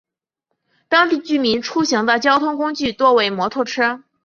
[0.89, 4.03] 当地居民出行的交通工具多用摩托车。